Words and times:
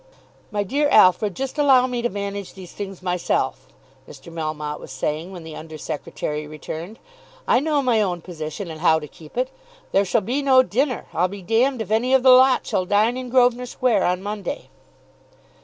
"My 0.49 0.63
dear 0.63 0.89
Alfred, 0.89 1.35
just 1.35 1.59
allow 1.59 1.85
me 1.85 2.01
to 2.01 2.09
manage 2.09 2.55
these 2.55 2.71
things 2.71 3.03
myself," 3.03 3.67
Mr. 4.09 4.33
Melmotte 4.33 4.79
was 4.79 4.91
saying 4.91 5.31
when 5.31 5.43
the 5.43 5.55
under 5.55 5.77
secretary 5.77 6.47
returned. 6.47 6.97
"I 7.47 7.59
know 7.59 7.83
my 7.83 8.01
own 8.01 8.21
position 8.21 8.71
and 8.71 8.81
how 8.81 8.97
to 8.97 9.07
keep 9.07 9.37
it. 9.37 9.51
There 9.91 10.03
shall 10.03 10.21
be 10.21 10.41
no 10.41 10.63
dinner. 10.63 11.05
I'll 11.13 11.27
be 11.27 11.43
d 11.43 11.61
if 11.63 11.91
any 11.91 12.15
of 12.15 12.23
the 12.23 12.31
lot 12.31 12.65
shall 12.65 12.85
dine 12.85 13.15
in 13.15 13.29
Grosvenor 13.29 13.67
Square 13.67 14.05
on 14.05 14.23
Monday." 14.23 14.69